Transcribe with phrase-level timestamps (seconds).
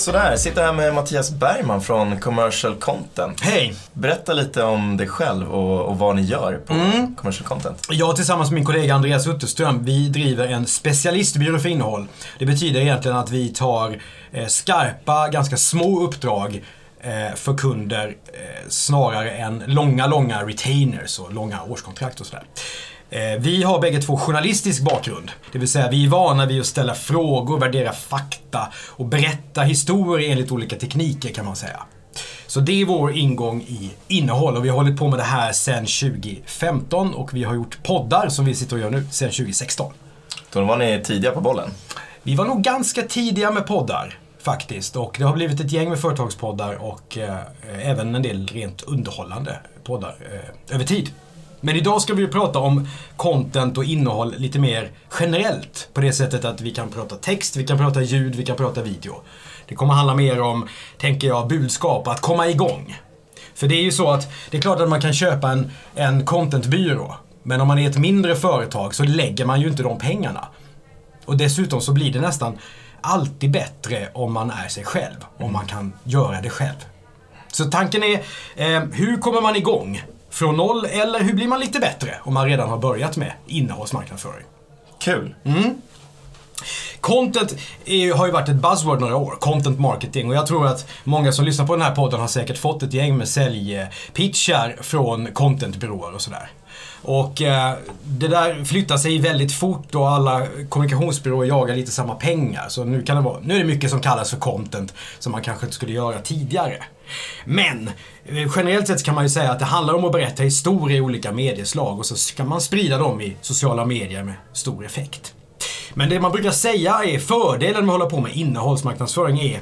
[0.00, 3.40] Sådär, sitter här med Mattias Bergman från Commercial Content.
[3.40, 3.74] Hej!
[3.92, 7.14] Berätta lite om dig själv och, och vad ni gör på Mm.
[7.14, 7.86] Commercial Content.
[7.90, 12.06] Jag tillsammans med min kollega Andreas Utterström, vi driver en specialistbyrå för innehåll.
[12.38, 14.00] Det betyder egentligen att vi tar
[14.32, 16.64] eh, skarpa, ganska små uppdrag
[17.00, 22.44] eh, för kunder eh, snarare än långa, långa retainers och långa årskontrakt och sådär.
[23.10, 25.30] Eh, Vi har bägge två journalistisk bakgrund.
[25.52, 30.30] Det vill säga vi är vana vid att ställa frågor, värdera fakta och berätta historier
[30.30, 31.80] enligt olika tekniker kan man säga.
[32.46, 35.52] Så det är vår ingång i innehåll och vi har hållit på med det här
[35.52, 39.92] sedan 2015 och vi har gjort poddar som vi sitter och gör nu sedan 2016.
[40.52, 41.70] Då var ni tidiga på bollen.
[42.22, 45.98] Vi var nog ganska tidiga med poddar faktiskt och det har blivit ett gäng med
[46.00, 47.36] företagspoddar och eh,
[47.82, 51.10] även en del rent underhållande poddar eh, över tid.
[51.60, 56.12] Men idag ska vi ju prata om content och innehåll lite mer generellt på det
[56.12, 59.22] sättet att vi kan prata text, vi kan prata ljud, vi kan prata video.
[59.68, 62.96] Det kommer handla mer om, tänker jag, budskap, att komma igång.
[63.54, 66.26] För det är ju så att det är klart att man kan köpa en, en
[66.26, 67.14] contentbyrå.
[67.42, 70.48] Men om man är ett mindre företag så lägger man ju inte de pengarna.
[71.24, 72.58] Och dessutom så blir det nästan
[73.00, 75.16] alltid bättre om man är sig själv.
[75.36, 76.86] Om man kan göra det själv.
[77.52, 78.22] Så tanken är,
[78.56, 80.02] eh, hur kommer man igång?
[80.30, 84.46] Från noll eller hur blir man lite bättre om man redan har börjat med innehållsmarknadsföring?
[84.98, 85.34] Kul.
[87.00, 90.28] Content är, har ju varit ett buzzword några år, content marketing.
[90.28, 92.92] Och jag tror att många som lyssnar på den här podden har säkert fått ett
[92.92, 96.50] gäng med säljpitchar från contentbyråer och sådär.
[97.02, 102.68] Och eh, det där flyttar sig väldigt fort och alla kommunikationsbyråer jagar lite samma pengar.
[102.68, 105.42] Så nu, kan det vara, nu är det mycket som kallas för content som man
[105.42, 106.76] kanske inte skulle göra tidigare.
[107.44, 107.90] Men
[108.24, 111.00] eh, generellt sett kan man ju säga att det handlar om att berätta historier i
[111.00, 115.34] olika medieslag och så ska man sprida dem i sociala medier med stor effekt.
[115.94, 119.60] Men det man brukar säga är fördelen med att hålla på med innehållsmarknadsföring är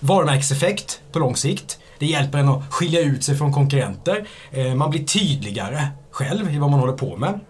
[0.00, 1.78] varumärkeseffekt på lång sikt.
[1.98, 4.26] Det hjälper en att skilja ut sig från konkurrenter.
[4.50, 7.40] Eh, man blir tydligare själv i vad man håller på med.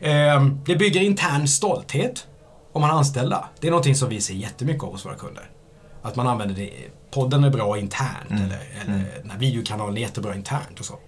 [0.00, 2.26] Eh, det bygger intern stolthet
[2.72, 3.48] om man är anställda.
[3.60, 5.50] Det är någonting som vi ser jättemycket av hos våra kunder.
[6.02, 6.70] Att man använder det,
[7.10, 10.98] podden är bra internt eller, eller den här videokanalen är jättebra internt och så.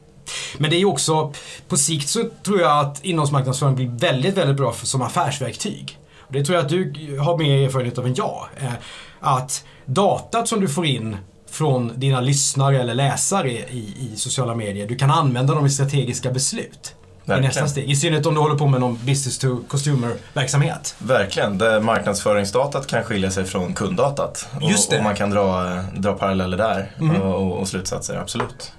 [0.59, 1.33] Men det är ju också,
[1.69, 5.99] på sikt så tror jag att innehållsmarknadsföring blir väldigt, väldigt bra för, som affärsverktyg.
[6.19, 8.49] Och det tror jag att du har mer erfarenhet av än jag.
[8.61, 8.73] Eh,
[9.21, 11.17] Att datat som du får in
[11.51, 16.31] från dina lyssnare eller läsare i, i sociala medier, du kan använda dem i strategiska
[16.31, 16.95] beslut.
[17.25, 17.49] I Verkligen.
[17.49, 17.91] nästa steg.
[17.91, 20.95] I synnerhet om du håller på med någon business to consumer verksamhet.
[20.99, 21.59] Verkligen.
[21.59, 24.49] Där marknadsföringsdatat kan skilja sig från kunddatat.
[24.63, 24.97] Just det.
[24.97, 25.07] Mm.
[25.07, 25.65] och man kan dra,
[25.97, 26.91] dra paralleller där
[27.23, 28.73] och, och, och slutsatser, absolut.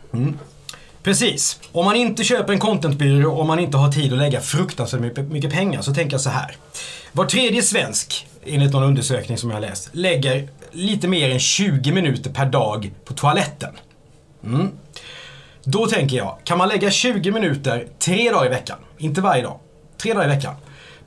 [1.03, 1.59] Precis.
[1.71, 5.25] Om man inte köper en contentbyrå och man inte har tid att lägga fruktansvärt mycket-
[5.31, 6.55] mycket pengar så tänker jag så här.
[7.11, 11.91] Var tredje svensk, enligt någon undersökning som jag har läst, lägger lite mer än 20
[11.91, 13.69] minuter per dag på toaletten.
[14.45, 14.69] Mm.
[15.65, 19.59] Då tänker jag, kan man lägga 20 minuter tre dagar i veckan, inte varje dag,
[19.97, 20.55] tre dagar i veckan,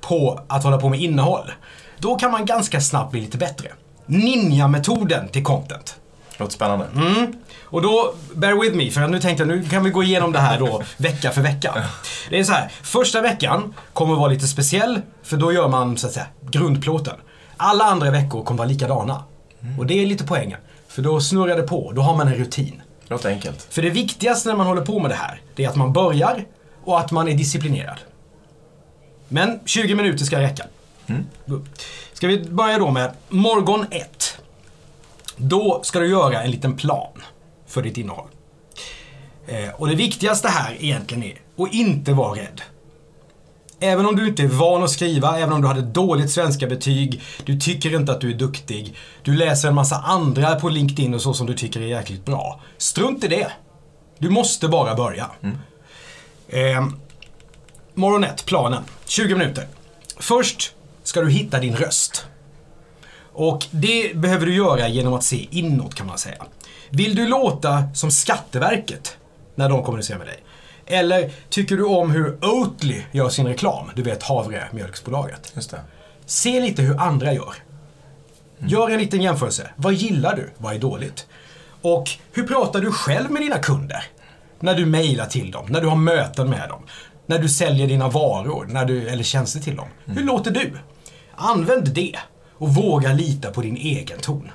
[0.00, 1.53] på att hålla på med innehåll.
[1.99, 3.69] Då kan man ganska snabbt bli lite bättre.
[4.06, 5.97] Ninja-metoden till content.
[6.37, 6.87] Låter spännande.
[6.95, 7.33] Mm.
[7.65, 10.39] Och då, bear with me, för nu tänkte jag nu kan vi gå igenom det
[10.39, 11.84] här då vecka för vecka.
[12.31, 15.97] Det är så här, första veckan kommer att vara lite speciell, för då gör man
[15.97, 17.15] så att säga grundplåten.
[17.56, 19.25] Alla andra veckor kommer vara likadana.
[19.78, 20.59] Och det är lite poängen.
[20.89, 22.83] För då snurrar det på, då har man en rutin.
[23.09, 23.62] Låter enkelt.
[23.71, 26.44] För det viktigaste när man håller på med det här, det är att man börjar
[26.84, 27.99] och att man är disciplinerad.
[29.28, 30.67] Men 20 minuter ska räcka.
[32.12, 34.39] Ska vi börja då med morgon 1.
[35.37, 37.22] Då ska du göra en liten plan
[37.66, 38.28] för ditt innehåll.
[39.47, 42.62] Eh, och det viktigaste här egentligen är att inte vara rädd.
[43.81, 47.23] Även om du inte är van att skriva, även om du hade dåligt svenska betyg,
[47.45, 51.23] du tycker inte att du är duktig, du läser en massa andra på LinkedIn och
[51.23, 52.61] så som du tycker är jäkligt bra.
[52.79, 53.53] Strunt i det.
[54.19, 55.31] Du måste bara börja.
[56.49, 56.87] Eh,
[57.95, 58.83] morgon 1, planen.
[59.07, 59.67] 20 minuter.
[60.17, 62.27] Först ska du hitta din röst.
[63.33, 66.45] Och det behöver du göra genom att se inåt kan man säga.
[66.91, 69.17] Vill du låta som Skatteverket
[69.55, 70.43] när de kommunicerar med dig?
[70.86, 73.91] Eller tycker du om hur Oatly gör sin reklam?
[73.94, 75.53] Du vet havremjölksbolaget.
[75.54, 75.80] Just det.
[76.27, 77.54] Se lite hur andra gör.
[78.59, 79.71] Gör en liten jämförelse.
[79.77, 80.50] Vad gillar du?
[80.59, 81.27] Vad är dåligt?
[81.83, 84.04] Och hur pratar du själv med dina kunder?
[84.60, 86.83] När du mejlar till dem, när du har möten med dem,
[87.27, 89.88] när du säljer dina varor när du, eller tjänster till dem.
[90.04, 90.72] Hur låter du?
[91.34, 92.16] Använd det
[92.53, 94.50] och våga lita på din egen ton.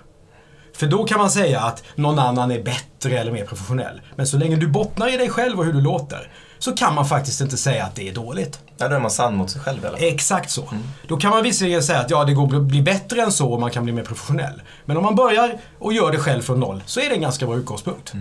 [0.81, 4.01] För då kan man säga att någon annan är bättre eller mer professionell.
[4.15, 7.05] Men så länge du bottnar i dig själv och hur du låter så kan man
[7.05, 8.59] faktiskt inte säga att det är dåligt.
[8.77, 9.95] Ja, då är man sann mot sig själv fall.
[9.99, 10.73] Exakt så.
[11.07, 13.59] Då kan man visserligen säga att ja, det går att bli bättre än så och
[13.59, 14.61] man kan bli mer professionell.
[14.85, 17.45] Men om man börjar och gör det själv från noll så är det en ganska
[17.45, 18.13] bra utgångspunkt.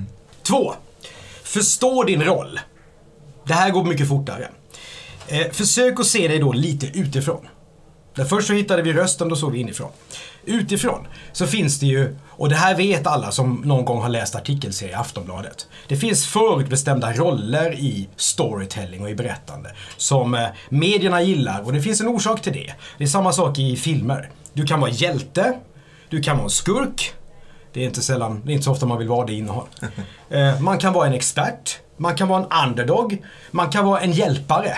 [0.42, 0.74] Två.
[1.42, 2.60] Förstå din roll.
[3.46, 4.48] Det här går mycket fortare.
[5.28, 7.46] Eh, försök att se dig då lite utifrån.
[8.14, 9.90] Där först så hittade vi rösten, då såg vi inifrån.
[10.44, 14.34] Utifrån så finns det ju, och det här vet alla som någon gång har läst
[14.34, 15.68] artikelserie i Aftonbladet.
[15.88, 21.82] Det finns förutbestämda roller i storytelling och i berättande som eh, medierna gillar och det
[21.82, 22.74] finns en orsak till det.
[22.98, 24.30] Det är samma sak i filmer.
[24.52, 25.58] Du kan vara hjälte,
[26.08, 27.14] du kan vara en skurk.
[27.72, 29.68] Det är inte sällan, det är inte så ofta man vill vara det innehåll.
[30.30, 34.12] Eh, man kan vara en expert, man kan vara en underdog, man kan vara en
[34.12, 34.76] hjälpare.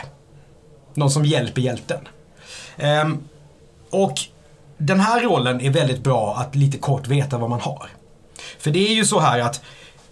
[0.94, 2.08] Någon som hjälper hjälten.
[2.76, 3.18] Ehm,
[3.90, 4.14] och
[4.86, 7.90] den här rollen är väldigt bra att lite kort veta vad man har.
[8.58, 9.62] För det är ju så här att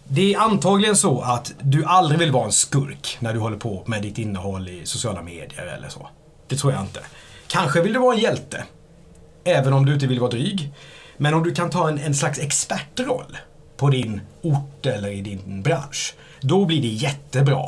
[0.05, 3.83] det är antagligen så att du aldrig vill vara en skurk när du håller på
[3.87, 6.09] med ditt innehåll i sociala medier eller så.
[6.49, 7.01] Det tror jag inte.
[7.47, 8.65] Kanske vill du vara en hjälte.
[9.45, 10.73] Även om du inte vill vara dryg.
[11.17, 13.37] Men om du kan ta en, en slags expertroll
[13.77, 16.15] på din ort eller i din bransch.
[16.41, 17.65] Då blir det jättebra.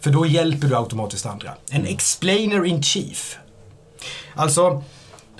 [0.00, 1.50] För då hjälper du automatiskt andra.
[1.70, 3.38] En explainer in chief.
[4.34, 4.82] Alltså,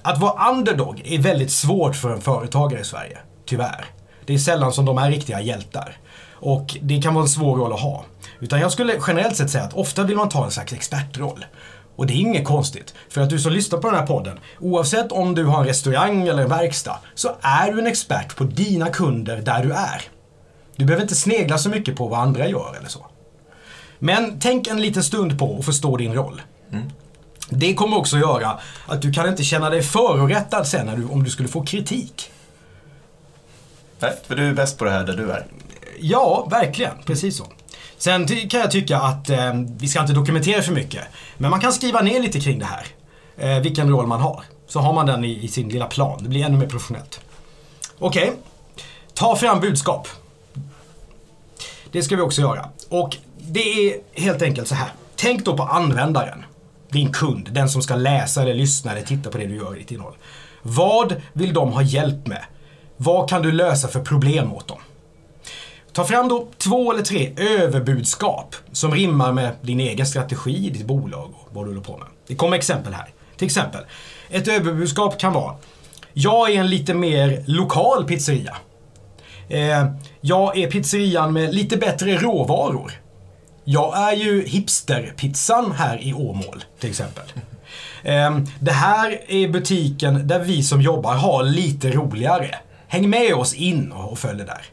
[0.09, 3.19] att vara underdog är väldigt svårt för en företagare i Sverige.
[3.47, 3.85] Tyvärr.
[4.27, 5.97] Det är sällan som de är riktiga hjältar.
[6.33, 8.05] Och det kan vara en svår roll att ha.
[8.41, 11.45] Utan jag skulle generellt sett säga att ofta vill man ta en slags expertroll.
[11.97, 12.95] Och det är inget konstigt.
[13.09, 16.29] För att du som lyssnar på den här podden, oavsett om du har en restaurang
[16.29, 20.03] eller en verkstad, så är du en expert på dina kunder där du är.
[20.77, 23.07] Du behöver inte snegla så mycket på vad andra gör eller så.
[23.99, 26.43] Men tänk en liten stund på att förstå din roll.
[26.73, 26.91] Mm.
[27.49, 31.25] Det kommer också göra att du kan inte känna dig förorättad sen när du, om
[31.25, 32.31] du skulle få kritik.
[34.01, 35.47] Nej, för du är bäst på det här där du är.
[36.01, 36.93] Ja, verkligen.
[37.05, 37.47] Precis så.
[37.99, 41.05] Sen kan jag tycka att eh, vi ska inte dokumentera för mycket.
[41.37, 42.87] Men man kan skriva ner lite kring det här.
[43.37, 44.45] Eh, vilken roll man har.
[44.67, 46.23] Så har man den i, i sin lilla plan.
[46.23, 47.21] Det blir ännu mer professionellt.
[47.99, 48.33] Okej.
[49.15, 50.09] Ta fram budskap.
[51.93, 52.69] Det ska vi också göra.
[52.89, 54.89] Och det är helt enkelt så här.
[55.17, 56.45] Tänk då på användaren.
[56.91, 59.79] Din kund, den som ska läsa eller lyssna eller titta på det du gör i
[59.79, 60.17] ditt innehåll.
[60.63, 62.45] Vad vill de ha hjälp med?
[62.97, 64.79] Vad kan du lösa för problem åt dem?
[65.93, 71.35] Ta fram då två eller tre överbudskap som rimmar med din egen strategi, ditt bolag
[71.35, 72.07] och vad du håller på med.
[72.27, 73.09] Det kommer exempel här.
[73.37, 73.85] Till exempel,
[74.31, 75.55] ett överbudskap kan vara
[76.13, 78.57] Jag är en lite mer lokal pizzeria.
[79.49, 79.87] Eh,
[80.21, 82.93] jag är pizzerian med lite bättre råvaror.
[83.71, 87.25] Jag är ju hipsterpizzan här i Åmål till exempel.
[88.03, 92.55] Ehm, det här är butiken där vi som jobbar har lite roligare.
[92.87, 94.65] Häng med oss in och följ det där.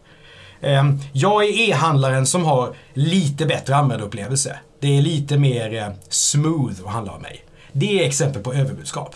[0.62, 4.60] Ehm, jag är e-handlaren som har lite bättre användarupplevelse.
[4.80, 7.46] Det är lite mer eh, smooth att handla av mig.
[7.72, 9.16] Det är exempel på överbudskap.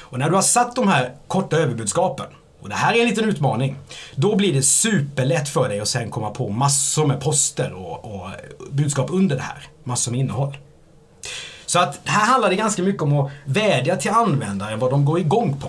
[0.00, 2.26] Och när du har satt de här korta överbudskapen,
[2.64, 3.76] och det här är en liten utmaning,
[4.14, 8.30] då blir det superlätt för dig att sen komma på massor med poster och, och
[8.70, 9.66] budskap under det här.
[9.84, 10.56] Massor med innehåll.
[11.66, 15.18] Så att här handlar det ganska mycket om att vädja till användaren vad de går
[15.18, 15.68] igång på.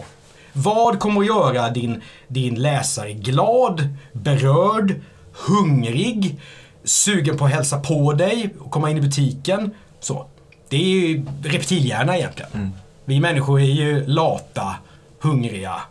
[0.53, 5.01] Vad kommer att göra din, din läsare glad, berörd,
[5.48, 6.39] hungrig,
[6.83, 9.74] sugen på att hälsa på dig och komma in i butiken?
[10.00, 10.25] Så.
[10.69, 12.71] Det är ju reptilhjärna egentligen.
[13.06, 14.75] Vi människor är ju lata,
[15.22, 15.81] hungriga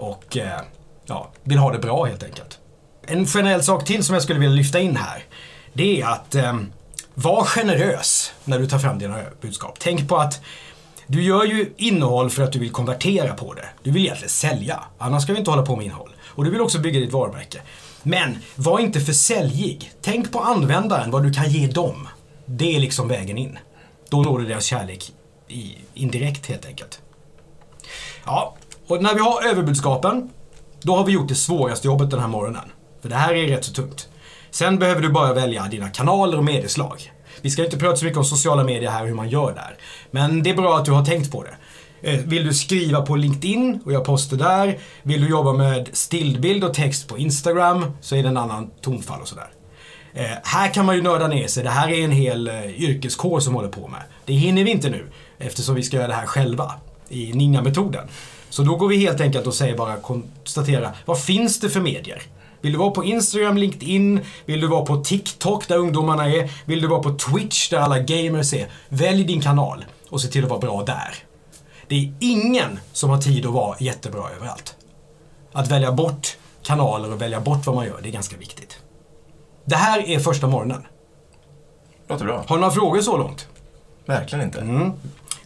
[0.00, 0.60] och eh,
[1.06, 2.58] ja, vill ha det bra helt enkelt.
[3.06, 5.24] En generell sak till som jag skulle vilja lyfta in här.
[5.72, 6.58] Det är att eh,
[7.14, 9.78] var generös när du tar fram dina budskap.
[9.78, 10.40] Tänk på att
[11.06, 13.68] du gör ju innehåll för att du vill konvertera på det.
[13.82, 14.80] Du vill egentligen sälja.
[14.98, 16.10] Annars ska vi inte hålla på med innehåll.
[16.24, 17.60] Och du vill också bygga ditt varumärke.
[18.02, 19.92] Men var inte för säljig.
[20.02, 22.08] Tänk på användaren, vad du kan ge dem.
[22.46, 23.58] Det är liksom vägen in.
[24.10, 25.12] Då når du deras kärlek
[25.48, 27.00] i, indirekt helt enkelt.
[28.24, 28.54] Ja,
[28.90, 30.30] och när vi har överbudskapen,
[30.82, 32.72] då har vi gjort det svåraste jobbet den här morgonen.
[33.02, 34.08] För det här är rätt så tungt.
[34.50, 37.12] Sen behöver du bara välja dina kanaler och medieslag.
[37.40, 39.76] Vi ska inte prata så mycket om sociala medier här och hur man gör där.
[40.10, 41.56] Men det är bra att du har tänkt på det.
[42.10, 44.78] Eh, vill du skriva på LinkedIn och göra poster där?
[45.02, 49.20] Vill du jobba med stillbild och text på Instagram så är det en annan tonfall
[49.20, 49.50] och sådär.
[50.14, 51.64] Eh, här kan man ju nörda ner sig.
[51.64, 54.02] Det här är en hel eh, yrkeskår som håller på med.
[54.24, 55.06] Det hinner vi inte nu
[55.38, 56.74] eftersom vi ska göra det här själva
[57.08, 58.08] i Ninja-metoden.
[58.50, 62.22] Så då går vi helt enkelt och säger bara konstatera, vad finns det för medier?
[62.60, 64.20] Vill du vara på Instagram, LinkedIn?
[64.44, 66.50] Vill du vara på TikTok där ungdomarna är?
[66.64, 68.68] Vill du vara på Twitch där alla gamers är?
[68.88, 71.14] Välj din kanal och se till att vara bra där.
[71.88, 74.76] Det är ingen som har tid att vara jättebra överallt.
[75.52, 78.00] Att välja bort kanaler och välja bort vad man gör.
[78.02, 78.78] Det är ganska viktigt.
[79.64, 80.86] Det här är första morgonen.
[82.08, 82.44] Låter bra.
[82.46, 83.48] Har du några frågor så långt?
[84.06, 84.60] Verkligen inte.
[84.60, 84.92] Mm.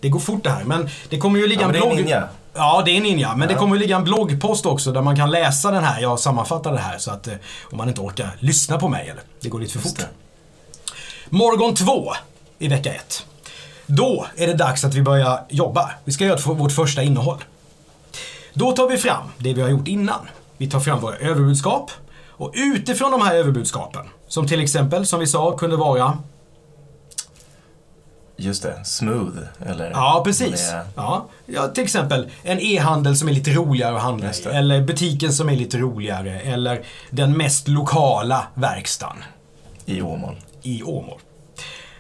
[0.01, 2.13] Det går fort det här, men det kommer ju ligga Ja, en blogg...
[2.55, 3.37] Ja, det är ninja.
[3.37, 3.61] Men det Ja.
[3.61, 6.01] kommer ju ligga en bloggpost också där man kan läsa den här.
[6.01, 7.35] Jag sammanfattar det här så att eh,
[7.71, 9.97] om man inte orkar lyssna på mig eller det går lite för fort.
[9.97, 10.09] det.
[11.31, 12.13] Morgon två
[12.59, 13.27] i vecka ett.
[13.87, 15.91] Då är det dags att vi börjar jobba.
[16.05, 17.45] Vi ska göra vårt första innehåll.
[18.53, 20.29] Då tar vi fram det vi har gjort innan.
[20.57, 21.91] Vi tar fram våra överbudskap.
[22.37, 26.19] Och utifrån de här överbudskapen, som till exempel, som vi sa, kunde vara
[28.37, 28.85] Just det.
[28.85, 29.39] Smooth.
[29.67, 30.71] Eller Ja, precis.
[30.73, 30.85] är.
[30.97, 34.45] Ja, ja, till exempel en e-handel som är lite roligare att handla i.
[34.45, 36.41] Eller butiken som är lite roligare.
[36.41, 39.25] Eller den mest lokala verkstaden
[39.85, 40.37] I Åmål.
[40.63, 41.21] i Åmål.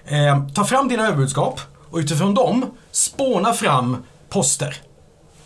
[0.06, 1.60] Eh, ta fram dina överbudskap
[1.90, 4.76] och utifrån dem spåna fram poster.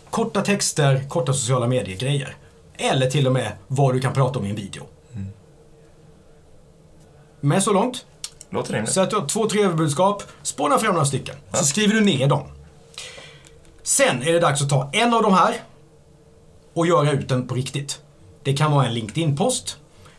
[0.09, 2.35] Korta texter, korta sociala medier-grejer.
[2.77, 4.83] Eller till och med vad du kan prata om i en video.
[7.41, 8.05] Med så långt?
[8.49, 8.93] Låter rimligt.
[8.93, 11.35] Så att du har två, tre överbudskap, spåna fram några stycken.
[11.53, 12.43] Så skriver du ner dem.
[13.83, 15.55] Sen är det dags att ta en av de här
[16.73, 18.01] och göra ut den på riktigt.
[18.43, 19.77] Det kan vara en LinkedIn-post.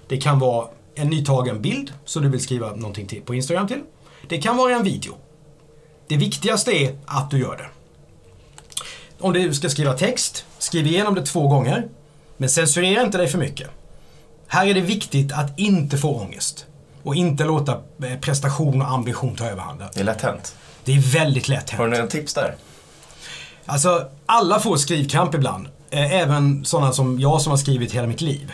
[0.09, 3.83] Det kan vara en nytagen bild som du vill skriva någonting till på Instagram till.
[4.29, 5.15] Det kan vara en video.
[6.07, 7.69] Det viktigaste är att du gör det.
[9.19, 11.89] Om du ska skriva text, skriv igenom det två gånger.
[12.37, 13.71] Men censurera inte dig för mycket.
[14.47, 16.67] Här är det viktigt att inte få ångest.
[17.03, 19.89] Och inte låta eh, prestation och ambition ta överhanden.
[19.95, 20.55] Det är lätt hänt.
[20.85, 21.91] Det är väldigt lätt Har hänt.
[21.93, 22.55] du några tips där?
[23.67, 25.69] Alltså, alla får skrivkramp ibland.
[25.91, 28.53] Eh, Även sådana som jag som har skrivit hela mitt liv.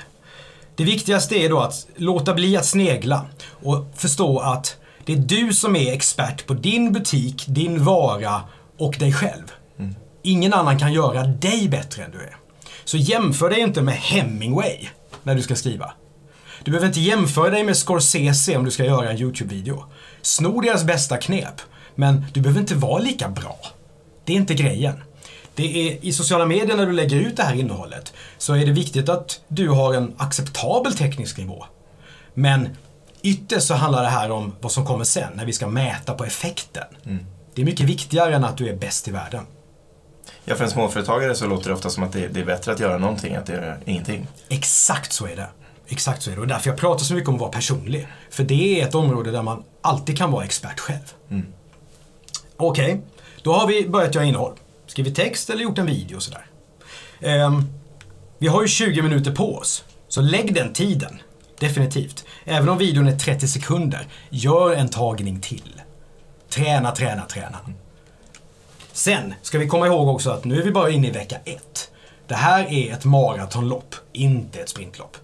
[0.75, 3.27] Det viktigaste är då att låta bli att snegla
[3.63, 8.41] och förstå att det är du som är expert på din butik, din vara
[8.79, 9.53] och dig själv.
[10.23, 12.37] Ingen annan kan göra dig bättre än du är.
[12.85, 14.89] Så jämför dig inte med Hemingway
[15.23, 15.93] när du ska skriva.
[16.67, 19.85] Du behöver inte jämföra dig med Scorsese om du ska göra en YouTube-video.
[20.23, 21.61] Sno deras bästa knep,
[21.95, 23.59] men du behöver inte vara lika bra.
[24.25, 25.03] Det är inte grejen.
[25.55, 28.73] Det är i sociala medier när du lägger ut det här innehållet så är det
[28.73, 31.65] viktigt att du har en acceptabel teknisk nivå.
[32.35, 32.69] Men
[33.23, 36.25] ytterst så handlar det här om vad som kommer sen när vi ska mäta på
[36.25, 36.85] effekten.
[37.55, 39.47] Det är mycket viktigare än att du är bäst i världen.
[40.45, 42.81] Ja, för en småföretagare så låter det ofta som att det, det är bättre att
[42.81, 44.27] göra någonting än att göra ingenting.
[44.49, 45.49] Exakt så är det.
[45.89, 46.41] Exakt så är det.
[46.41, 48.09] Och därför jag pratar så mycket om att vara personlig.
[48.31, 51.15] För det är ett område där man alltid kan vara expert själv.
[52.57, 53.01] Okej,
[53.43, 54.53] då har vi börjat göra innehåll.
[54.87, 56.47] Skrivit text eller gjort en video och sådär.
[57.21, 57.65] Ehm,
[58.39, 59.85] vi har ju 20 minuter på oss.
[60.09, 61.19] Så lägg den tiden.
[61.59, 62.25] Definitivt.
[62.45, 65.83] Även om videon är 30 sekunder, gör en tagning till.
[66.49, 67.59] Träna, träna, träna.
[68.93, 71.91] Sen ska vi komma ihåg också att nu är vi bara inne i vecka ett.
[72.27, 75.17] Det här är ett maratonlopp, inte ett sprintlopp.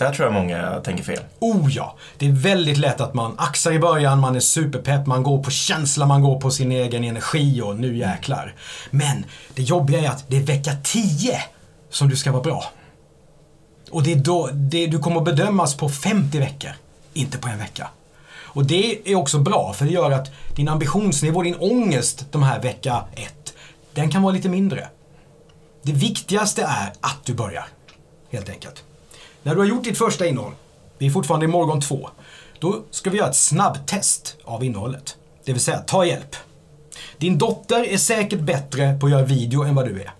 [0.00, 1.22] Där tror jag många tänker fel.
[1.38, 5.22] Oh ja, det är väldigt lätt att man axar i början, man är superpepp, man
[5.22, 8.54] går på känsla, man går på sin egen energi och nu jäklar.
[8.90, 11.40] Men det jobbiga är att det är vecka 10
[11.90, 12.64] som du ska vara bra.
[13.90, 16.70] Och det är då, det, du kommer bedömas på 50 veckor,
[17.12, 17.88] inte på en vecka.
[18.32, 22.60] Och det är också bra, för det gör att din ambitionsnivå, din ångest de här
[22.60, 23.54] vecka 1,
[23.94, 24.88] den kan vara lite mindre.
[25.82, 27.66] Det viktigaste är att du börjar,
[28.30, 28.84] helt enkelt.
[29.42, 30.52] När du har gjort ditt första innehåll,
[30.98, 32.10] vi är fortfarande i morgon två,
[32.58, 35.16] då ska vi göra ett snabbtest av innehållet.
[35.44, 36.36] Det vill säga, ta hjälp.
[37.18, 40.10] Din dotter är säkert bättre på att göra video än vad du är.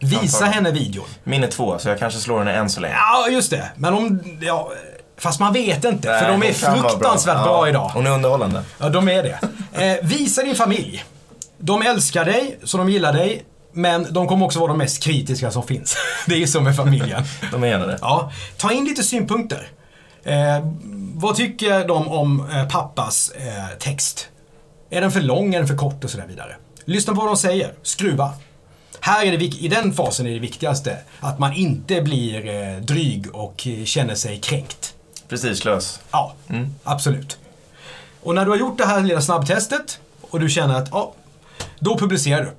[0.00, 1.06] Visa henne videon.
[1.24, 2.94] Min är två, så jag kanske slår henne än så länge.
[2.94, 3.70] Ja, just det.
[3.76, 4.20] Men om...
[4.40, 4.72] Ja,
[5.16, 7.90] fast man vet inte, för Nej, de är fruktansvärt bra, Ja, idag.
[7.94, 8.62] Hon är underhållande.
[8.78, 9.38] Ja, de är det.
[9.84, 11.04] Eh, visa din familj.
[11.58, 13.44] De älskar dig, så de gillar dig.
[13.76, 15.96] Men de kommer också vara de mest kritiska som finns.
[16.26, 17.24] Det är ju så med familjen.
[17.52, 17.98] De menar det.
[18.00, 19.68] Ja, ta in lite synpunkter.
[20.24, 20.66] Eh,
[21.14, 24.28] vad tycker de om eh, pappas eh, text?
[24.90, 26.56] Är den för lång, är den för kort och så där vidare?
[26.84, 28.32] Lyssna på vad de säger, skruva.
[29.00, 33.26] Här är det, I den fasen är det viktigaste att man inte blir eh, dryg
[33.34, 34.94] och eh, känner sig kränkt.
[35.28, 36.00] Prestigelös.
[36.10, 36.34] Ja,
[36.84, 37.38] absolut.
[38.22, 41.14] Och när du har gjort det här lilla snabbtestet och du känner att, ja,
[41.78, 42.50] då publicerar du.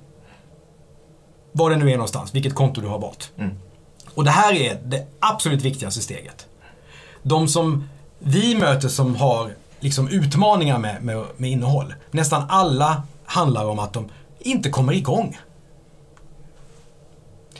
[1.52, 3.32] Var det nu är någonstans, vilket konto du har valt.
[4.14, 6.46] Och det här är det absolut viktigaste steget.
[7.22, 7.88] De som
[8.18, 13.92] vi möter som har liksom utmaningar med, med, med innehåll, nästan alla handlar om att
[13.92, 15.38] de inte kommer igång.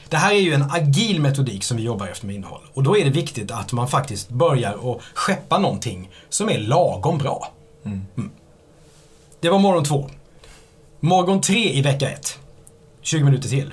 [0.08, 2.60] Det här är ju en agil metodik som vi jobbar efter med innehåll.
[2.74, 7.18] Och då är det viktigt att man faktiskt börjar att skeppa någonting som är lagom
[7.18, 7.52] bra.
[7.84, 8.06] Mm.
[9.40, 10.10] Det var morgon två.
[11.00, 12.38] Morgon tre i vecka ett.
[13.08, 13.72] 20 minuter till.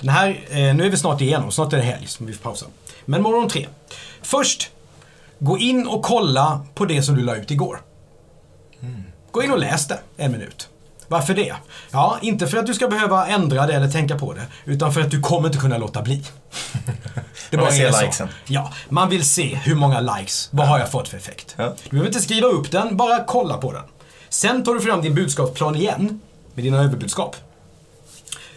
[0.00, 2.42] Den här, eh, nu är vi snart igenom, snart är det helg så vi får
[2.42, 2.66] pausa.
[3.04, 3.68] Men morgon tre.
[4.22, 4.70] Först,
[5.38, 7.80] gå in och kolla på det som du la ut igår.
[9.30, 10.68] Gå in och läs det en minut.
[11.08, 11.54] Varför det?
[11.90, 15.00] Ja, inte för att du ska behöva ändra det eller tänka på det, utan för
[15.00, 16.24] att du kommer inte kunna låta bli.
[17.50, 18.28] Det man vill är se likesen.
[18.46, 21.54] Ja, man vill se hur många likes, vad har jag fått för effekt?
[21.56, 21.74] Ja.
[21.84, 23.82] Du behöver inte skriva upp den, bara kolla på den.
[24.28, 26.20] Sen tar du fram din budskapsplan igen,
[26.54, 27.36] med dina överbudskap.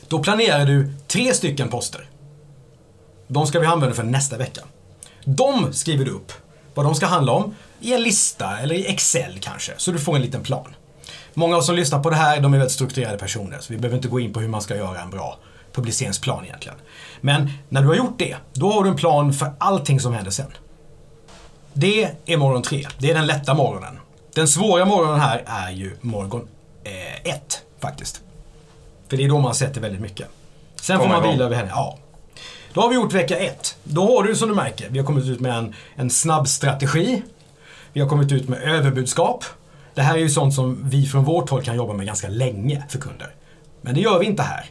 [0.08, 2.10] Då planerar du tre stycken poster.
[3.28, 4.62] De ska vi använda för nästa vecka.
[5.26, 6.32] De skriver du upp,
[6.74, 10.16] vad de ska handla om, i en lista eller i Excel kanske, så du får
[10.16, 10.76] en liten plan.
[11.34, 13.80] Många av oss som lyssnar på det här, de är väldigt strukturerade personer, så vi
[13.80, 15.38] behöver inte gå in på hur man ska göra en bra
[15.74, 16.78] publiceringsplan egentligen.
[17.22, 20.32] Men när du har gjort det, då har du en plan för allting som händer
[20.32, 20.52] sen.
[21.74, 22.88] Det är morgon tre.
[23.00, 24.00] Det är den lätta morgonen.
[24.34, 26.48] Den svåra morgonen här är ju morgon
[26.84, 28.22] eh, ett, faktiskt.
[29.10, 30.28] För det är då man sätter väldigt mycket.
[30.82, 31.70] Sen får Komma man vila över henne.
[31.70, 31.98] Ja.
[32.74, 33.78] Då har vi gjort vecka ett.
[33.84, 37.24] Då har du som du märker, vi har kommit ut med en, en snabb strategi.
[37.94, 39.46] Vi har kommit ut med överbudskap.
[39.94, 42.84] Det här är ju sånt som vi från vårt håll kan jobba med ganska länge
[42.90, 43.36] för kunder.
[43.82, 44.66] Men det gör vi inte här.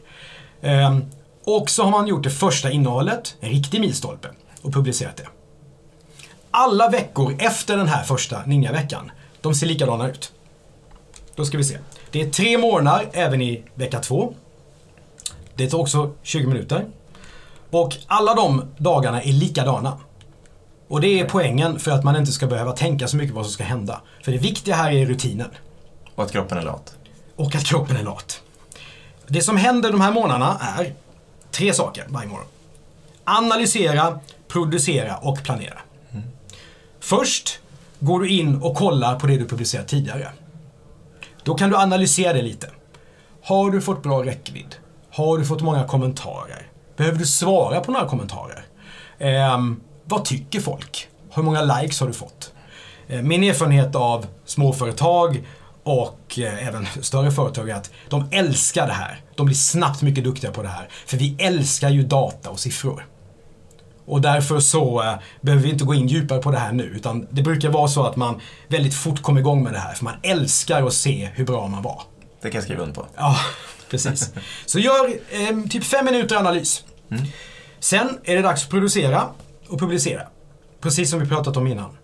[0.63, 1.05] Ehm,
[1.45, 4.29] och så har man gjort det första innehållet, en riktig milstolpe,
[4.63, 5.27] och publicerat det.
[6.51, 10.33] Alla veckor efter den här första ninjaveckan, de ser likadana ut.
[11.37, 11.79] Då ska vi se.
[12.11, 14.35] Det är tre månader även i vecka två.
[15.55, 16.87] Det tar också 20 minuter.
[17.71, 19.99] Och alla de dagarna är likadana.
[20.89, 23.47] Och det är poängen för att man inte ska behöva tänka så mycket på vad
[23.47, 24.01] som ska hända.
[24.23, 25.51] För det viktiga här är rutinen.
[26.15, 26.97] Och att kroppen är lat.
[27.37, 28.43] Och att kroppen är lat.
[29.27, 30.95] Det som händer de här månaderna är
[31.51, 32.47] tre saker varje morgon.
[33.25, 35.79] Analysera, producera och planera.
[37.01, 37.59] Först
[38.01, 40.29] går du in och kollar på det du publicerat tidigare.
[41.47, 42.71] Då kan du analysera det lite.
[43.45, 44.75] Har du fått bra räckvidd?
[45.11, 46.71] Har du fått många kommentarer?
[46.97, 48.65] Behöver du svara på några kommentarer?
[49.19, 49.59] Eh,
[50.05, 51.09] vad tycker folk?
[51.35, 52.53] Hur många likes har du fått?
[53.09, 55.47] Eh, Min erfarenhet av småföretag
[55.83, 59.21] och eh, även större företag är att de älskar det här.
[59.37, 60.89] De blir snabbt mycket duktiga på det här.
[61.07, 63.07] För vi älskar ju data och siffror.
[64.07, 66.85] Och därför så eh, behöver vi inte gå in djupare på det här nu.
[66.85, 69.95] Utan det brukar vara så att man väldigt fort kommer igång med det här.
[69.95, 72.03] För man älskar att se hur bra man var.
[72.43, 73.07] Det kan jag skriva under på.
[73.17, 73.37] Ja,
[73.91, 74.33] precis.
[74.67, 76.85] Så gör eh, typ fem minuter analys.
[77.81, 79.29] Sen är det dags att producera
[79.69, 80.23] och publicera.
[80.81, 81.97] Precis som vi pratat om innan.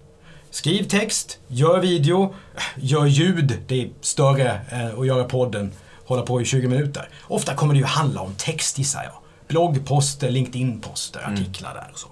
[0.50, 2.34] Skriv text, gör video,
[2.76, 3.58] gör ljud.
[3.66, 5.72] Det är större eh, att göra podden,
[6.04, 7.08] hålla på i 20 minuter.
[7.22, 9.21] Ofta kommer det ju handla om text gissar jag.
[9.52, 12.08] Bloggposter, LinkedIn-poster, artiklar där och så.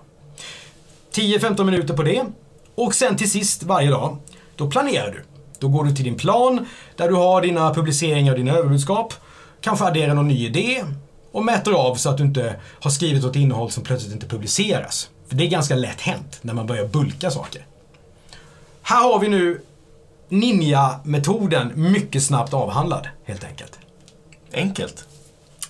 [1.13, 2.25] 10-15 minuter på det.
[2.75, 4.19] Och sen till sist varje dag,
[4.57, 5.25] då planerar du.
[5.59, 9.15] Då går du till din plan där du har dina publiceringar och dina överbudskap.
[9.61, 10.85] Kanske adderar någon ny idé
[11.33, 15.11] och mäter av så att du inte har skrivit ett innehåll som plötsligt inte publiceras.
[15.29, 17.67] För det är ganska lätt hänt när man börjar bulka saker.
[18.83, 19.61] Här har vi nu
[20.29, 23.79] Ninja-metoden mycket snabbt avhandlad, helt enkelt.
[24.53, 25.05] Enkelt.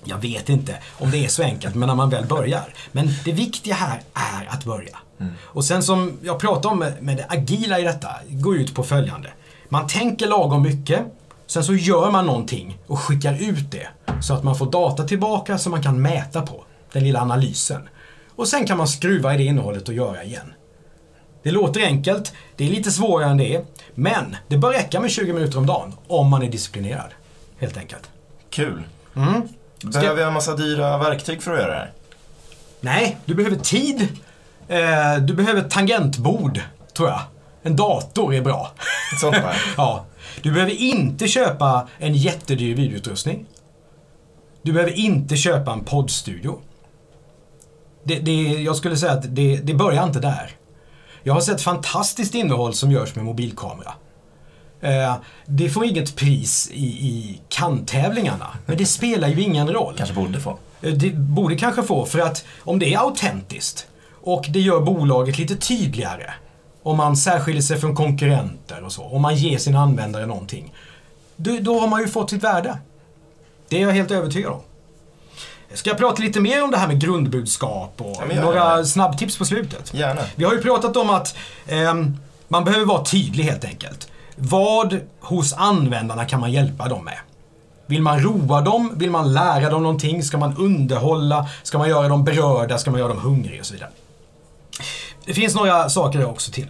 [0.05, 2.75] Jag vet inte om det är så enkelt, men när man väl börjar.
[2.93, 4.99] Men det viktiga här är att börja.
[5.43, 8.83] Och sen som jag pratade om med, med det agila i detta, går ut på
[8.83, 9.29] följande.
[9.69, 11.01] Man tänker lagom mycket,
[11.47, 13.89] sen så gör man någonting och skickar ut det.
[14.23, 16.65] Så att man får data tillbaka som man kan mäta på.
[16.93, 17.89] Den lilla analysen.
[18.37, 20.53] Och sen kan man skruva i det innehållet och göra igen.
[21.43, 23.65] Det låter enkelt, det är lite svårare än det är.
[23.95, 27.11] Men det bör räcka med 20 minuter om dagen om man är disciplinerad.
[27.59, 28.11] Helt enkelt.
[28.51, 28.83] Kul.
[29.17, 29.49] Mm.
[29.85, 31.93] Behöver jag en massa dyra verktyg för att göra det här?
[32.81, 34.09] Nej, du behöver tid.
[34.69, 36.61] Eh, du behöver ett tangentbord,
[36.97, 37.21] tror jag.
[37.63, 38.73] En dator är bra.
[39.21, 39.55] Sånt bara.
[39.77, 40.07] ja.
[40.43, 43.47] Du behöver inte köpa en jättedyr videoutrustning.
[44.63, 46.59] Du behöver inte köpa en poddstudio.
[48.05, 50.51] Det, det, jag skulle säga att det, det börjar inte där.
[51.23, 53.93] Jag har sett fantastiskt innehåll som görs med mobilkamera.
[54.81, 55.15] Eh,
[55.47, 59.95] det får inget pris i, i kan-tävlingarna, men det spelar ju ingen roll.
[59.97, 60.59] Kanske borde få.
[60.83, 63.87] Eh, Det borde kanske få, för att om det är autentiskt
[64.23, 66.31] och det gör bolaget lite tydligare,
[66.83, 70.73] om man särskiljer sig från konkurrenter och så, om man ger sin användare någonting,
[71.37, 72.79] då, då har man ju fått sitt värde.
[73.69, 74.61] Det är jag helt övertygad om.
[75.75, 78.87] Ska jag prata lite mer om det här med grundbudskap och Ja, några det.
[78.87, 79.95] snabbtips på slutet?
[79.95, 80.21] Gärna.
[80.35, 82.17] Vi har ju pratat om att ehm,
[82.49, 84.10] man behöver vara tydlig helt enkelt.
[84.37, 87.19] Vad hos användarna kan man hjälpa dem med?
[87.87, 88.93] Vill man roa dem?
[88.95, 90.23] Vill man lära dem någonting?
[90.23, 91.49] Ska man underhålla?
[91.63, 92.79] Ska man göra dem berörda?
[92.79, 93.91] Ska man göra dem hungriga och så vidare?
[95.25, 96.67] Det finns några saker också till.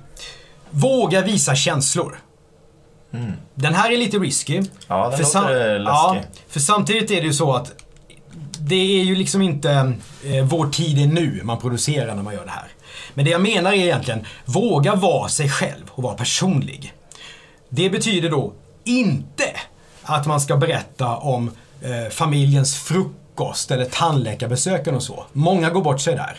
[0.70, 2.18] Våga visa känslor.
[3.55, 4.62] Den här är lite risky.
[4.87, 6.31] Ja, den för låter ja, läskig.
[6.49, 7.73] för samtidigt är det ju så att
[8.61, 9.70] det är ju liksom inte
[10.25, 12.68] eh, vår tid är nu man producerar när man gör det här.
[13.14, 16.92] Men det jag menar är egentligen, våga vara sig själv och vara personlig.
[17.70, 18.52] Det betyder då
[18.85, 19.44] inte
[20.02, 21.50] att man ska berätta om
[21.83, 25.24] eh, familjens frukost eller tandläkarbesöken och så.
[25.33, 26.37] Många går bort sig där.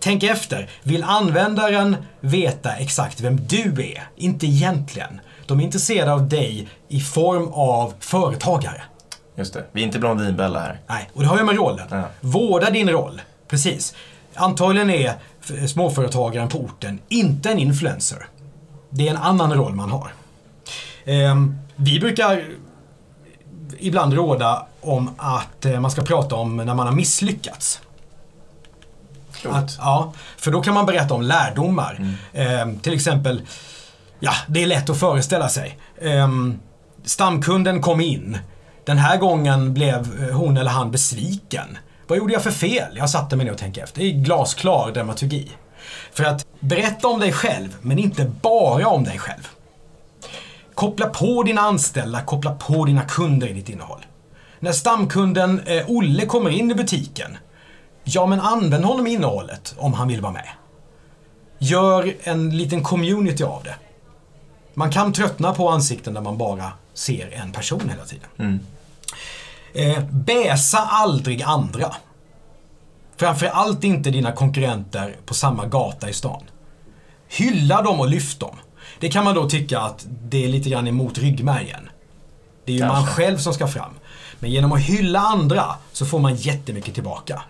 [0.00, 0.70] Tänk efter.
[0.82, 4.08] Vill användaren veta exakt vem du är?
[4.16, 5.20] Inte egentligen.
[5.46, 8.82] De är intresserade av dig i form av företagare.
[9.36, 9.64] Just det.
[9.72, 10.80] Vi är inte Blondinbella här.
[10.86, 11.86] Nej, och det har ju med rollen.
[11.90, 12.02] Ja.
[12.20, 13.20] Vårda din roll.
[13.48, 13.94] Precis.
[14.34, 15.14] Antagligen är
[15.66, 18.26] småföretagaren på orten inte en influencer.
[18.90, 20.12] Det är en annan roll man har.
[21.04, 22.44] Ehm, vi brukar
[23.78, 27.80] ibland råda om att eh, man ska prata om när man har misslyckats.
[29.44, 32.16] Att, ja, för då kan man berätta om lärdomar.
[32.32, 33.42] Ehm, till exempel,
[34.20, 35.78] ja, det är lätt att föreställa sig.
[36.00, 36.58] Ehm,
[37.04, 38.38] stamkunden kom in.
[38.84, 41.78] Den här gången blev eh, hon eller han besviken.
[42.06, 42.96] Vad gjorde jag för fel?
[42.96, 44.00] Jag satte mig ner och tänkte efter.
[44.00, 45.50] Det är glasklar dramaturgi.
[46.12, 49.48] För att berätta om dig själv, men inte bara om dig själv.
[50.74, 54.06] Koppla på dina anställda, koppla på dina kunder i ditt innehåll.
[54.60, 57.36] När stamkunden eh, Olle kommer in i butiken,
[58.04, 60.48] ja men använd honom i innehållet om han vill vara med.
[61.58, 63.74] Gör en liten community av det.
[64.74, 68.28] Man kan tröttna på ansikten där man bara ser en person hela tiden.
[68.38, 68.60] Mm.
[69.74, 71.94] Eh, bäsa aldrig andra.
[73.16, 76.42] Framförallt inte dina konkurrenter på samma gata i stan.
[77.28, 78.56] Hylla dem och lyft dem.
[79.04, 81.88] Det kan man då tycka att det är lite grann emot ryggmärgen.
[82.64, 83.12] Det är ju man Kanske.
[83.12, 83.90] själv som ska fram.
[84.38, 87.42] Men genom att hylla andra så får man jättemycket tillbaka.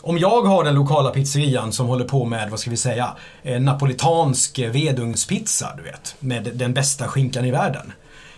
[0.00, 3.16] Om jag har den lokala pizzerian som håller på med, vad ska vi säga,
[3.60, 7.92] napolitansk vedugnspizza, du vet, med den bästa skinkan i världen.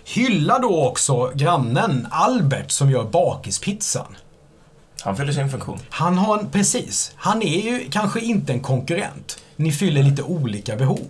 [0.04, 4.16] Hylla då också grannen Albert som gör bakispizzan.
[5.02, 5.78] Han fyller sin funktion.
[5.90, 9.38] Han har en, precis, han är ju kanske inte en konkurrent.
[9.56, 11.08] Ni fyller lite olika behov.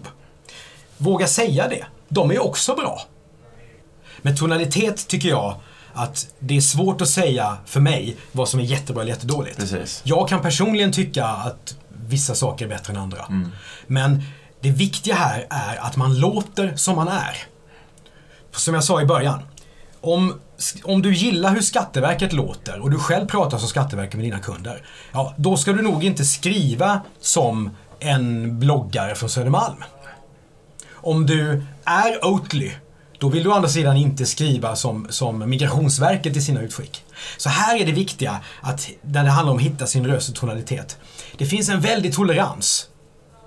[1.00, 1.86] Våga säga det.
[2.08, 3.02] De är också bra.
[4.22, 5.54] Med tonalitet tycker jag
[5.92, 9.58] att det är svårt att säga för mig vad som är jättebra eller jättedåligt.
[9.58, 10.00] Precis.
[10.04, 13.24] Jag kan personligen tycka att vissa saker är bättre än andra.
[13.86, 14.22] Men
[14.60, 17.36] det viktiga här är att man låter som man är.
[18.52, 19.42] Som jag sa i början.
[20.00, 20.40] Om,
[20.84, 24.86] om du gillar hur Skatteverket låter och du själv pratar som Skatteverket med dina kunder.
[25.12, 29.84] Ja, då ska du nog inte skriva som en bloggare från Södermalm.
[31.02, 32.72] Om du är Oatly,
[33.18, 37.04] då vill du å andra sidan inte skriva som, som Migrationsverket i sina utskick.
[37.36, 40.34] Så här är det viktiga, att när det handlar om att hitta sin röst och
[40.34, 40.98] tonalitet.
[41.38, 42.88] Det finns en väldig tolerans.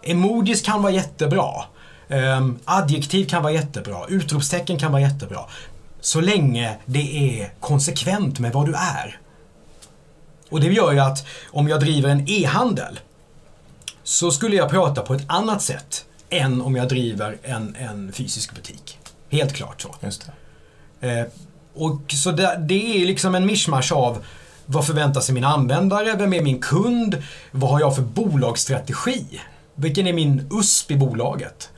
[0.04, 1.52] Emojis kan vara jättebra.
[2.08, 4.06] Um, adjektiv kan vara jättebra.
[4.08, 5.40] Utropstecken kan vara jättebra.
[6.02, 9.20] Så länge det är konsekvent med vad du är.
[10.50, 13.00] Och det gör ju att om jag driver en e-handel
[14.04, 16.06] så skulle jag prata på ett annat sätt
[16.40, 19.00] än om jag driver en, en fysisk butik.
[19.30, 19.96] Helt klart så.
[20.02, 20.30] Just
[21.00, 21.20] det.
[21.20, 21.26] Eh,
[21.76, 24.24] och så det, det är liksom en mischmasch av
[24.66, 26.16] vad förväntar sig mina användare?
[26.18, 27.24] Vem är min kund?
[27.52, 29.26] Vad har jag för bolagsstrategi?
[29.76, 31.70] Vilken är min USP i bolaget?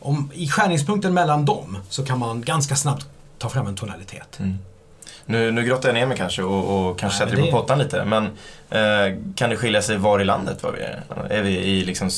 [0.00, 3.06] Om, I skärningspunkten mellan dem så kan man ganska snabbt
[3.38, 4.38] ta fram en tonalitet.
[5.26, 7.62] Nu, nu grottar jag ner mig kanske och, och kanske Nej, sätter dig på det-
[7.62, 8.04] pottan lite.
[8.04, 8.24] Men
[8.70, 11.02] eh, kan det skilja sig var i landet var vi är?
[11.38, 12.10] Är vi i liksom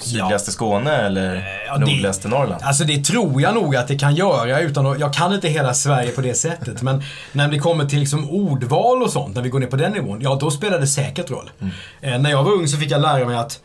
[0.00, 2.62] sydligaste Skåne eller Eh, ja, det- nordligaste Norrland?
[2.62, 5.74] Alltså det tror jag nog att det kan göra utan att, jag kan inte hela
[5.74, 6.82] Sverige på det sättet.
[6.82, 7.02] Men
[7.32, 10.20] när det kommer till liksom ordval och sånt, när vi går ner på den nivån,
[10.20, 11.50] ja då spelar det säkert roll.
[12.00, 13.60] Eh, när jag var ung så fick jag lära mig att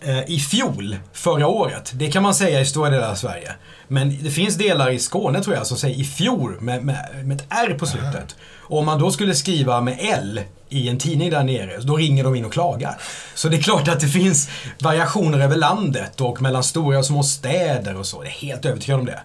[0.00, 3.52] eh, i fjol, förra året, det kan man säga i stora delar av Sverige.
[3.88, 7.36] Men det finns delar i Skåne tror jag som säger i fjol med, med, med
[7.40, 8.36] ett R på slutet.
[8.72, 12.24] Och om man då skulle skriva med L i en tidning där nere, då ringer
[12.24, 12.94] de in och klagar.
[13.34, 14.48] Så det är klart att det finns
[14.80, 18.16] variationer över landet och mellan stora och små städer och så.
[18.16, 19.20] Jag är helt övertygad om det.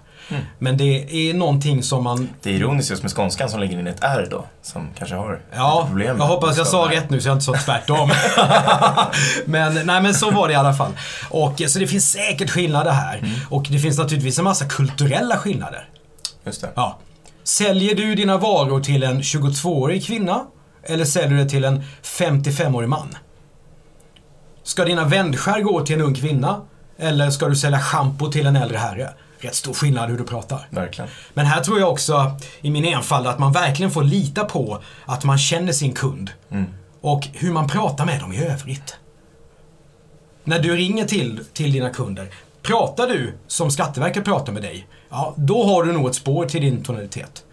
[0.60, 3.88] Men det är någonting som man Det är ironiskt just med skånskan som lägger in
[3.88, 7.28] ett R då, som kanske har Ja, problem jag hoppas jag sa rätt nu så
[7.28, 8.12] jag inte sa tvärtom.
[9.46, 10.92] men, nej, men så var det i alla fall.
[11.30, 13.18] Och, så det finns säkert skillnader här.
[13.18, 13.32] Mm.
[13.50, 15.90] Och det finns naturligtvis en massa kulturella skillnader.
[16.46, 16.70] Just det.
[16.76, 17.00] Ja.
[17.48, 20.46] Säljer du dina varor till en 22-årig kvinna
[20.84, 23.16] eller säljer du det till en 55-årig man?
[24.64, 26.62] Ska dina vändskär gå till en ung kvinna
[26.98, 29.10] eller ska du sälja schampo till en äldre herre?
[29.40, 30.68] Rätt stor skillnad hur du pratar.
[30.70, 31.10] Verkligen.
[31.34, 32.32] Men här tror jag också,
[32.62, 36.32] i min enfald, att man verkligen får lita på att man känner sin kund.
[37.02, 38.96] Och hur man pratar med dem i övrigt.
[40.44, 42.28] När du ringer till, till dina kunder,
[42.62, 46.62] pratar du som Skatteverket pratar med dig, ja, då har du nog ett spår till
[46.62, 47.44] din tonalitet.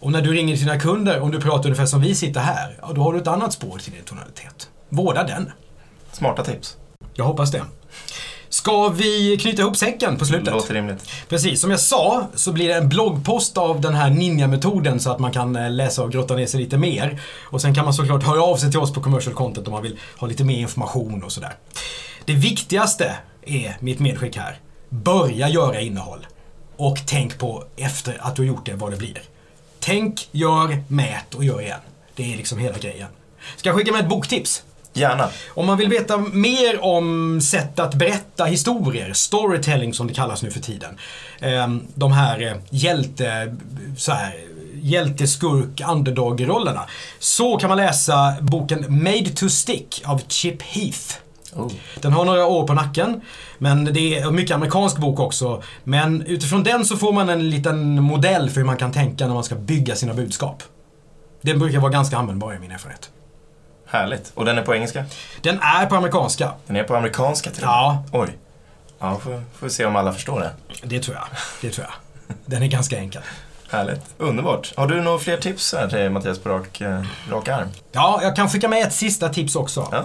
[0.00, 2.78] Och när du ringer till dina kunder, om du pratar ungefär som vi sitter här,
[2.82, 4.68] ja, då har du ett annat spår till din tonalitet.
[4.88, 5.52] Vårda den.
[6.12, 6.76] Smarta tips.
[7.14, 7.62] Jag hoppas det.
[8.48, 10.54] Ska vi knyta ihop säcken på slutet?
[10.54, 11.10] Låter rimligt.
[11.28, 15.18] Precis, som jag sa så blir det en bloggpost av den här ninja-metoden så att
[15.18, 17.20] man kan eh, läsa och grotta ner sig lite mer.
[17.44, 19.82] Och sen kan man såklart höra av sig till oss på commercial content om man
[19.82, 21.52] vill ha lite mer information och sådär.
[22.24, 24.58] Det viktigaste är mitt medskick här.
[24.88, 26.26] Börja göra innehåll.
[26.82, 29.22] Och tänk på efter att du har gjort det vad det blir.
[29.80, 31.80] Tänk, gör, mät och gör igen.
[32.16, 33.08] Det är liksom hela grejen.
[33.56, 34.62] Ska jag skicka med ett boktips?
[34.92, 35.28] Gärna.
[35.48, 40.50] Om man vill veta mer om sätt att berätta historier, storytelling som det kallas nu
[40.50, 40.98] för tiden.
[41.40, 43.56] Ehm, de här eh, hjälte,
[43.96, 44.34] så här,
[44.74, 46.86] hjälteskurk, underdog-rollerna.
[47.18, 51.21] Så kan man läsa boken Made to Stick av Chip Heath.
[51.56, 51.72] Oh.
[52.00, 53.20] Den har några år på nacken,
[53.58, 55.62] men det är mycket amerikansk bok också.
[55.84, 59.34] Men utifrån den så får man en liten modell för hur man kan tänka när
[59.34, 60.62] man ska bygga sina budskap.
[61.40, 63.10] Den brukar vara ganska användbar i min erfarenhet.
[63.86, 64.32] Härligt.
[64.34, 65.04] Och den är på engelska?
[65.40, 66.50] Den är på amerikanska.
[66.66, 67.74] Den är på amerikanska till och med?
[67.74, 68.28] Ja, Oj.
[68.98, 70.50] Ja, får, får vi se om alla förstår det.
[70.82, 71.24] det tror jag.
[71.60, 71.94] Det tror jag.
[72.46, 73.22] Den är ganska enkel.
[73.70, 74.00] Härligt.
[74.18, 74.72] Underbart.
[74.76, 77.68] Har du några fler tips här till Mattias på rak, eh, rak arm?
[77.92, 79.88] Ja, jag kan skicka med ett sista tips också.
[79.92, 80.04] Ja.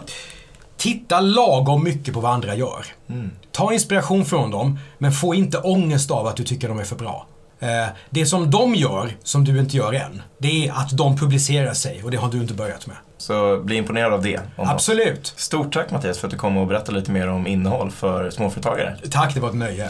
[0.78, 2.86] Titta lagom mycket på vad andra gör.
[3.10, 3.32] Mm.
[3.52, 6.96] Ta inspiration från dem, men få inte ångest av att du tycker de är för
[6.96, 7.26] bra.
[7.60, 11.74] Eh, Det som de gör, som du inte gör än, det är att de publicerar
[11.74, 12.96] sig och det har du inte börjat med.
[13.18, 14.38] Så bli imponerad av det.
[14.38, 14.74] om något.
[14.74, 15.34] Absolut.
[15.36, 18.96] Stort tack Mattias för att du kom och berättade lite mer om innehåll för småföretagare.
[19.12, 19.90] Tack, det var ett nöje.